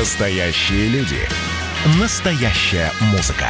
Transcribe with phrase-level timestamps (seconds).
[0.00, 1.20] Настоящие люди.
[2.00, 3.46] Настоящая музыка.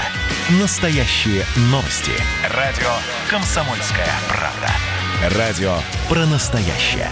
[0.61, 2.11] Настоящие новости.
[2.55, 2.91] Радио
[3.31, 5.39] «Комсомольская правда».
[5.39, 5.73] Радио
[6.07, 7.09] про настоящее.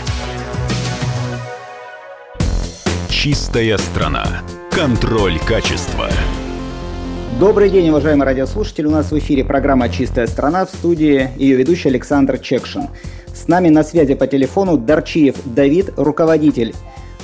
[3.08, 4.42] Чистая страна.
[4.70, 6.10] Контроль качества.
[7.40, 8.84] Добрый день, уважаемые радиослушатели.
[8.84, 12.88] У нас в эфире программа «Чистая страна» в студии ее ведущий Александр Чекшин.
[13.32, 16.74] С нами на связи по телефону Дарчиев Давид, руководитель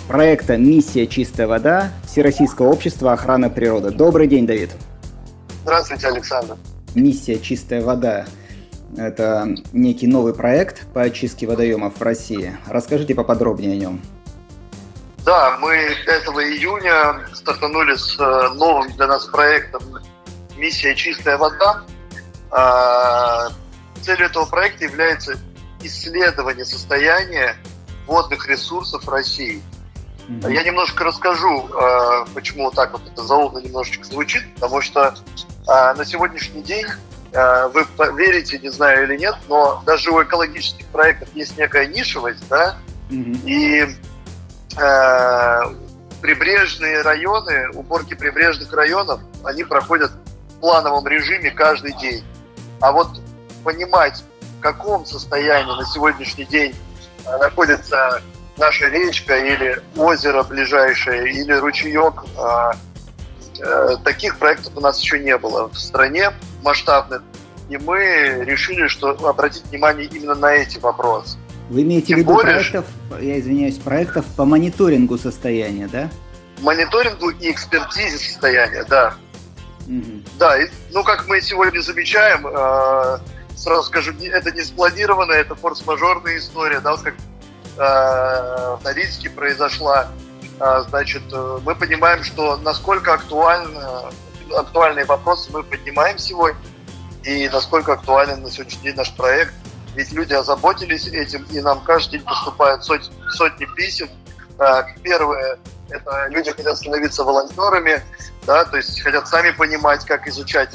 [0.08, 3.90] проекта «Миссия «Чистая вода» Всероссийского общества охраны природы.
[3.90, 4.70] Добрый день, Давид.
[5.62, 6.56] Здравствуйте, Александр.
[6.94, 8.24] «Миссия «Чистая вода»–
[8.96, 12.56] это некий новый проект по очистке водоемов в России.
[12.66, 14.00] Расскажите поподробнее о нем.
[15.26, 16.22] Да, мы 5
[16.56, 19.82] июня стартанули с э, новым для нас проектом
[20.56, 21.82] «Миссия «Чистая вода».
[22.50, 23.48] А,
[24.00, 25.36] целью этого проекта является
[25.82, 27.56] исследование состояния
[28.06, 29.60] водных ресурсов России–
[30.28, 30.52] Mm-hmm.
[30.52, 35.14] Я немножко расскажу, э, почему вот так вот это заумно немножечко звучит, потому что
[35.66, 36.84] э, на сегодняшний день
[37.32, 42.46] э, вы верите, не знаю или нет, но даже у экологических проектов есть некая нишевость,
[42.48, 42.76] да,
[43.10, 43.42] mm-hmm.
[43.46, 43.86] и
[46.20, 50.12] прибрежные районы, уборки прибрежных районов, они проходят
[50.50, 52.22] в плановом режиме каждый день.
[52.80, 53.08] А вот
[53.64, 54.22] понимать,
[54.58, 56.76] в каком состоянии на сегодняшний день
[57.24, 58.22] находится
[58.58, 62.24] наша речка или озеро ближайшее, или ручеек.
[62.36, 62.74] А,
[63.58, 67.22] э, таких проектов у нас еще не было в стране масштабных.
[67.68, 71.36] И мы решили, что обратить внимание именно на эти вопросы.
[71.68, 72.86] Вы имеете в виду более, проектов,
[73.20, 76.10] я извиняюсь, проектов по мониторингу состояния, да?
[76.60, 79.14] Мониторингу и экспертизе состояния, да.
[79.86, 80.22] Угу.
[80.38, 83.18] Да, и, ну как мы сегодня замечаем, э,
[83.54, 87.14] сразу скажу, это не спланированная, это форс-мажорная история, да, вот как
[87.78, 90.08] в Норильске произошла,
[90.58, 94.10] э, значит, э, мы понимаем, что насколько актуально,
[94.56, 96.60] актуальные вопросы мы поднимаем сегодня,
[97.22, 99.54] и насколько актуален на сегодняшний день наш проект.
[99.94, 104.08] Ведь люди озаботились этим, и нам каждый день поступают сотни, сотни писем.
[105.02, 108.02] Первое, это люди хотят становиться волонтерами,
[108.46, 110.70] да, то есть хотят сами понимать, как изучать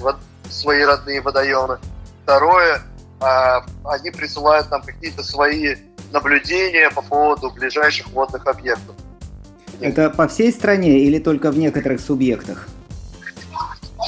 [0.49, 1.79] свои родные водоемы.
[2.23, 2.81] Второе,
[3.19, 5.75] они присылают нам какие-то свои
[6.13, 8.95] наблюдения по поводу ближайших водных объектов.
[9.81, 12.67] Это по всей стране или только в некоторых субъектах?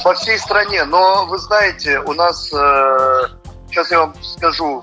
[0.04, 3.22] По всей стране, но вы знаете, у нас, э,
[3.68, 4.82] сейчас я вам скажу,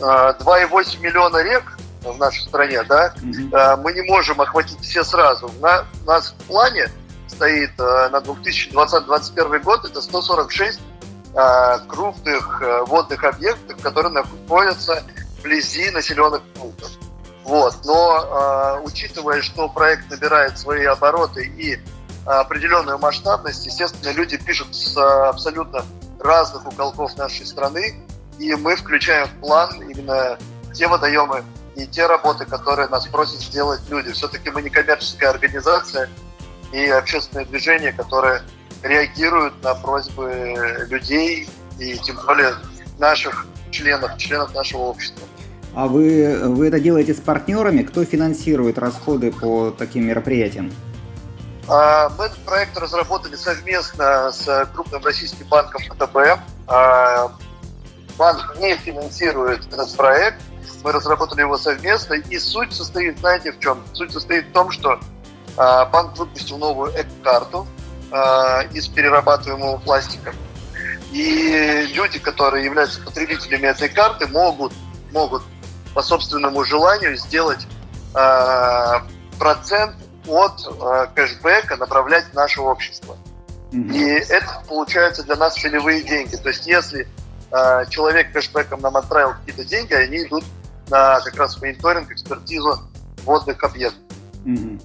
[0.00, 3.56] э, 2,8 миллиона рек в нашей стране, да, угу.
[3.56, 5.50] э, мы не можем охватить все сразу.
[5.60, 6.88] На, у нас в плане
[7.28, 10.80] стоит э, на 2020-2021 год это 146
[11.34, 15.02] э, крупных э, водных объектов, которые находятся
[15.44, 16.90] вблизи населенных пунктов.
[17.44, 17.76] Вот.
[17.84, 21.78] Но э, учитывая, что проект набирает свои обороты и
[22.24, 24.96] определенную масштабность, естественно, люди пишут с
[25.28, 25.84] абсолютно
[26.18, 28.02] разных уголков нашей страны,
[28.38, 30.38] и мы включаем в план именно
[30.72, 31.44] те водоемы
[31.76, 34.10] и те работы, которые нас просят сделать люди.
[34.12, 36.08] Все-таки мы не коммерческая организация
[36.72, 38.42] и общественное движение, которое
[38.82, 41.46] реагирует на просьбы людей
[41.78, 42.54] и тем более
[42.98, 45.26] наших членов, членов нашего общества.
[45.74, 47.82] А вы, вы это делаете с партнерами?
[47.82, 50.72] Кто финансирует расходы по таким мероприятиям?
[51.66, 56.40] А, мы этот проект разработали совместно с крупным российским банком ВТБ.
[56.68, 57.32] А,
[58.16, 60.40] банк не финансирует этот проект.
[60.84, 62.14] Мы разработали его совместно.
[62.14, 63.82] И суть состоит, знаете, в чем?
[63.94, 65.00] Суть состоит в том, что
[65.56, 67.66] а, банк выпустил новую эко-карту
[68.72, 70.32] из перерабатываемого пластика.
[71.10, 74.72] И люди, которые являются потребителями этой карты, могут,
[75.10, 75.42] могут
[75.94, 77.66] по собственному желанию сделать
[78.14, 78.92] э,
[79.38, 79.94] процент
[80.26, 83.16] от э, кэшбэка направлять в наше общество.
[83.72, 83.94] Mm-hmm.
[83.94, 86.36] И это получается для нас целевые деньги.
[86.36, 87.06] То есть если
[87.50, 90.44] э, человек кэшбэком нам отправил какие-то деньги, они идут
[90.88, 92.80] на как раз мониторинг, экспертизу
[93.24, 94.00] водных объектов.
[94.44, 94.82] Mm-hmm.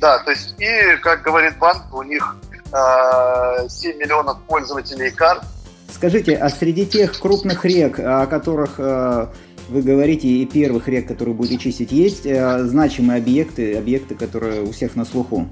[0.00, 2.36] Да, то есть и, как говорит банк, у них
[2.72, 5.42] э, 7 миллионов пользователей карт.
[5.90, 9.28] Скажите, а среди тех крупных рек, о которых э,
[9.68, 14.72] вы говорите, и первых рек, которые будете чистить, есть э, значимые объекты, объекты, которые у
[14.72, 15.48] всех на слуху?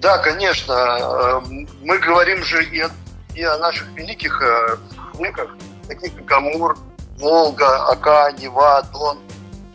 [0.00, 0.72] Да, конечно.
[0.72, 1.40] Э,
[1.82, 2.90] мы говорим же и о,
[3.34, 4.76] и о наших великих э,
[5.22, 5.56] реках,
[5.88, 6.76] таких как Амур,
[7.18, 9.18] Волга, Ака, Нева, Дон.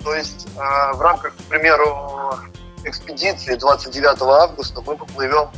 [0.04, 2.34] То есть в рамках, к примеру,
[2.86, 5.50] экспедиции 29 августа мы поплывем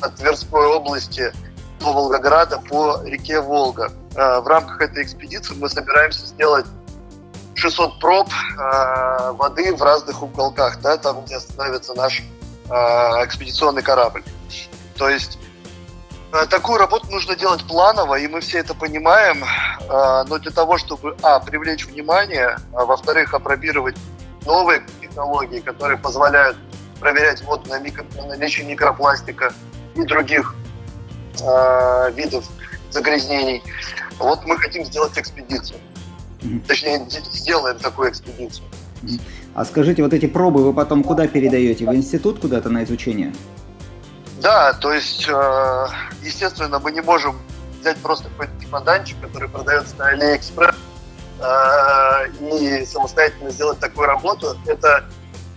[0.00, 1.32] от Тверской области
[1.78, 3.92] до Волгограда по реке Волга.
[4.12, 6.66] В рамках этой экспедиции мы собираемся сделать
[7.54, 12.22] 600 проб э, воды в разных уголках, да, там, где становится наш
[12.66, 14.24] экспедиционный корабль.
[14.96, 15.38] То есть
[16.48, 19.44] такую работу нужно делать планово, и мы все это понимаем,
[19.86, 23.96] но для того, чтобы, а, привлечь внимание, а, во-вторых, опробировать
[24.46, 26.56] новые технологии, которые позволяют
[27.00, 29.52] проверять воду на, микро, на наличие микропластика
[29.94, 30.54] и других
[31.40, 32.44] э, видов
[32.90, 33.62] загрязнений.
[34.18, 35.80] Вот мы хотим сделать экспедицию.
[36.68, 38.66] Точнее, сделаем такую экспедицию.
[39.54, 41.86] А скажите, вот эти пробы вы потом куда передаете?
[41.86, 43.32] В институт куда-то на изучение?
[44.40, 45.86] Да, то есть, э,
[46.22, 47.36] естественно, мы не можем
[47.80, 50.74] взять просто какой-то чемоданчик, который продается на Алиэкспресс,
[51.40, 54.56] э, и самостоятельно сделать такую работу.
[54.66, 55.04] Это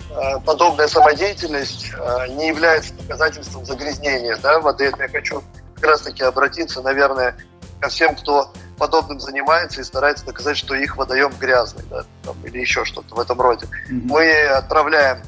[0.09, 1.91] э, подобная самодеятельность
[2.29, 4.85] не является доказательством загрязнения да, воды.
[4.85, 5.43] Это я хочу
[5.75, 7.35] как раз-таки обратиться, наверное,
[7.79, 12.59] ко всем, кто подобным занимается и старается доказать, что их водоем грязный, да, там, или
[12.59, 13.65] еще что-то в этом роде.
[13.65, 14.01] Mm-hmm.
[14.05, 15.21] Мы отправляем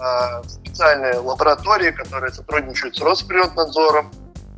[0.00, 4.10] э, специальные лаборатории, которые сотрудничают с Росприроднадзором,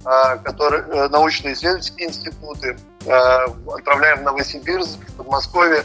[0.05, 3.11] э, которые, э, научно-исследовательские институты, э,
[3.75, 5.83] отправляем в Новосибирск, в Подмосковье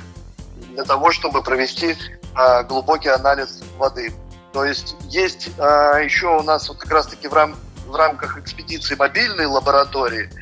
[0.73, 1.95] для того, чтобы провести
[2.35, 4.13] э, глубокий анализ воды.
[4.53, 7.55] То есть есть э, еще у нас вот как раз-таки в, рам
[7.87, 10.29] в рамках экспедиции мобильной лаборатории–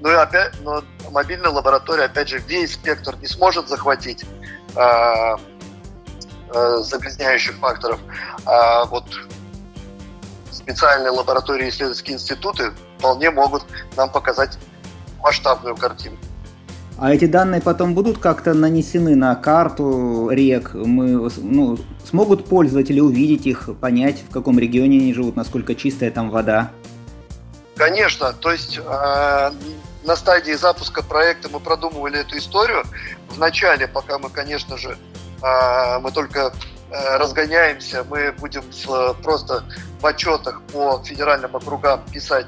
[0.00, 4.24] но, ну опять, но мобильная лаборатория, опять же, весь спектр не сможет захватить
[4.76, 5.36] э,
[6.54, 7.98] э, загрязняющих факторов.
[8.44, 9.04] А вот
[10.50, 13.64] специальные лаборатории исследовательские институты вполне могут
[13.96, 14.58] нам показать
[15.20, 16.16] масштабную картину.
[17.00, 20.74] А эти данные потом будут как-то нанесены на карту рек?
[20.74, 26.30] Мы, ну, смогут пользователи увидеть их, понять, в каком регионе они живут, насколько чистая там
[26.30, 26.72] вода?
[27.76, 29.50] Конечно, то есть э,
[30.08, 32.82] на стадии запуска проекта мы продумывали эту историю.
[33.28, 34.96] В начале, пока мы, конечно же,
[35.42, 36.50] а, мы только
[36.90, 38.64] э, разгоняемся, мы будем
[39.22, 39.64] просто
[40.00, 42.46] в отчетах по федеральным округам писать,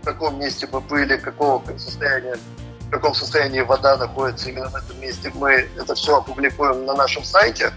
[0.00, 2.36] в каком месте мы были, какого состояния
[2.80, 7.24] в каком состоянии вода находится именно в этом месте, мы это все опубликуем на нашем
[7.24, 7.72] сайте.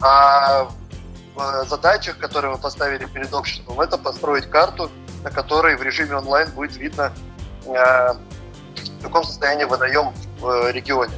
[0.00, 0.68] А
[1.34, 4.88] в задачах, которые мы поставили перед обществом, это построить карту,
[5.24, 7.12] на которой в режиме онлайн будет видно
[7.66, 8.14] э,
[8.98, 11.12] в каком состоянии водоем в э, регионе,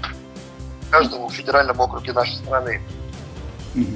[0.83, 2.81] в каждом федеральном округе нашей страны.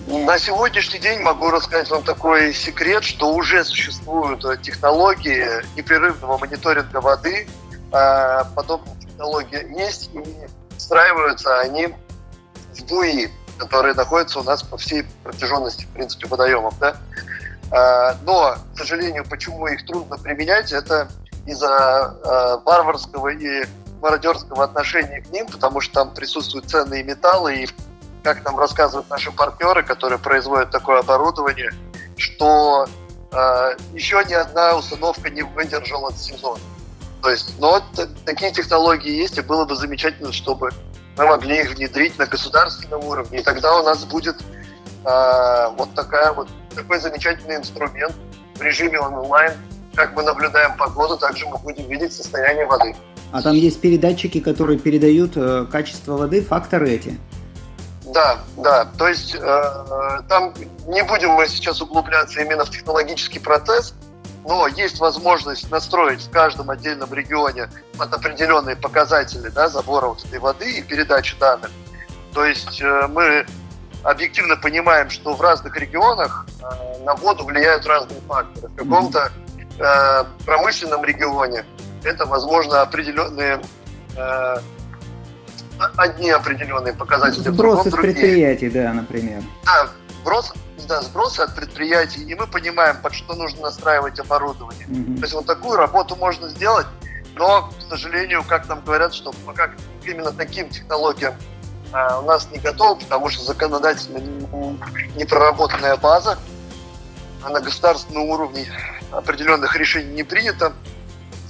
[0.06, 5.46] На сегодняшний день могу рассказать вам такой секрет, что уже существуют э, технологии
[5.76, 7.48] непрерывного мониторинга воды.
[7.90, 10.20] А, подобные технологии есть и
[10.76, 11.88] встраиваются они
[12.72, 16.78] в буи, которые находятся у нас по всей протяженности, в принципе, водоемов.
[16.78, 16.96] Да?
[17.72, 21.08] А, но, к сожалению, почему их трудно применять, это
[21.46, 23.64] из-за э, варварского и
[24.00, 27.68] мародерского отношения к ним, потому что там присутствуют ценные металлы, и
[28.22, 31.72] как нам рассказывают наши партнеры, которые производят такое оборудование,
[32.16, 32.86] что
[33.32, 36.58] э, еще ни одна установка не выдержала сезон.
[37.22, 37.82] То есть, но
[38.26, 40.70] такие технологии есть, и было бы замечательно, чтобы
[41.16, 44.36] мы могли их внедрить на государственном уровне, и тогда у нас будет
[45.04, 48.14] э, вот такая вот такой замечательный инструмент
[48.56, 49.52] в режиме онлайн,
[49.94, 52.94] как мы наблюдаем погоду, также мы будем видеть состояние воды.
[53.32, 57.18] А там есть передатчики, которые передают э, качество воды, факторы эти?
[58.06, 58.86] Да, да.
[58.96, 60.54] То есть э, там
[60.86, 63.94] не будем мы сейчас углубляться именно в технологический процесс,
[64.44, 70.38] но есть возможность настроить в каждом отдельном регионе под определенные показатели да, забора вот этой
[70.38, 71.70] воды и передачи данных.
[72.32, 73.46] То есть э, мы
[74.04, 78.68] объективно понимаем, что в разных регионах э, на воду влияют разные факторы.
[78.68, 79.32] В каком-то
[79.78, 81.64] э, промышленном регионе
[82.04, 83.60] это, возможно, определенные
[84.16, 84.56] э,
[85.96, 87.42] одни определенные показатели.
[87.42, 89.42] Сбросы с предприятий, да, например.
[89.64, 89.88] Да,
[90.20, 90.52] сброс,
[90.88, 94.86] да, сбросы от предприятий, и мы понимаем, под что нужно настраивать оборудование.
[94.86, 95.16] Угу.
[95.16, 96.86] То есть вот такую работу можно сделать,
[97.34, 99.70] но, к сожалению, как нам говорят, что пока
[100.04, 101.34] именно таким технологиям
[101.92, 104.18] а, у нас не готов, потому что законодательно
[105.16, 106.38] не проработанная база,
[107.42, 108.66] а на государственном уровне
[109.18, 110.72] определенных решений не принято,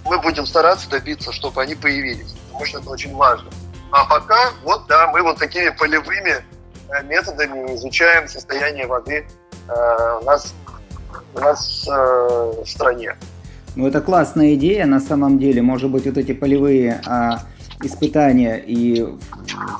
[0.04, 3.50] мы будем стараться добиться, чтобы они появились, потому что это очень важно.
[3.90, 6.36] А пока, вот да, мы вот такими полевыми
[6.88, 9.26] э, методами изучаем состояние воды
[9.68, 10.54] э, у нас,
[11.34, 13.16] у нас э, в стране.
[13.76, 15.62] Ну, это классная идея, на самом деле.
[15.62, 17.40] Может быть, вот эти полевые а,
[17.82, 19.04] испытания и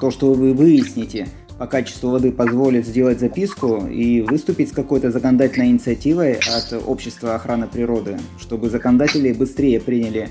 [0.00, 5.68] то, что вы выясните– по качеству воды позволит сделать записку и выступить с какой-то законодательной
[5.68, 10.30] инициативой от Общества охраны природы, чтобы законодатели быстрее приняли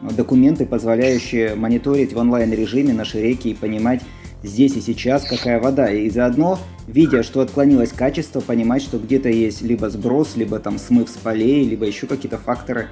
[0.00, 4.02] документы, позволяющие мониторить в онлайн-режиме наши реки и понимать,
[4.42, 5.90] здесь и сейчас, какая вода.
[5.90, 11.08] И заодно, видя, что отклонилось качество, понимать, что где-то есть либо сброс, либо там смыв
[11.08, 12.88] с полей, либо еще какие-то факторы,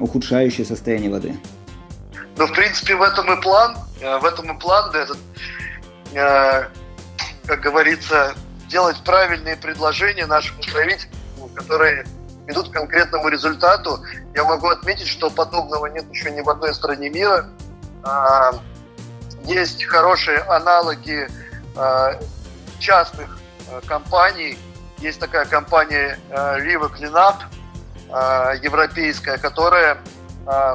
[0.00, 1.34] ухудшающие состояние воды.
[2.38, 3.76] Ну, в принципе, в этом и план.
[4.00, 5.18] Э, в этом и план, да, этот,
[6.14, 6.85] э,
[7.46, 8.34] как говорится,
[8.68, 12.04] делать правильные предложения нашему правительству, которые
[12.46, 14.00] ведут к конкретному результату.
[14.34, 17.48] Я могу отметить, что подобного нет еще ни в одной стране мира.
[18.02, 18.52] А,
[19.44, 21.28] есть хорошие аналоги
[21.76, 22.18] а,
[22.78, 23.38] частных
[23.70, 24.58] а, компаний.
[24.98, 27.34] Есть такая компания Riva Cleanup,
[28.62, 29.98] европейская, которая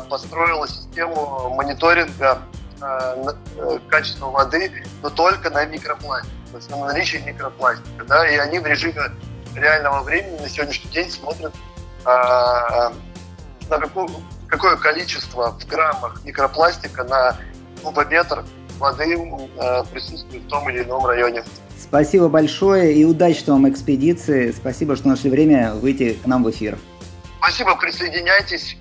[0.10, 2.44] построила систему мониторинга
[2.80, 3.34] э,
[3.90, 8.06] качества воды, но только на микропластике, то есть на наличие микропластика.
[8.08, 9.02] Да, и они в режиме
[9.56, 11.54] реального времени на сегодняшний день смотрят
[12.06, 12.92] а,
[13.70, 14.08] на какое,
[14.48, 17.38] какое количество в граммах микропластика на
[17.84, 18.44] кубометр
[18.80, 19.18] воды
[19.58, 21.44] а, присутствует в том или ином районе.
[21.78, 24.52] Спасибо большое и удачной вам экспедиции.
[24.52, 26.78] Спасибо, что нашли время выйти к нам в эфир.
[27.40, 28.78] Спасибо, присоединяйтесь.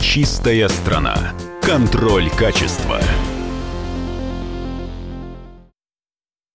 [0.00, 1.32] Чистая страна.
[1.62, 3.00] Контроль качества.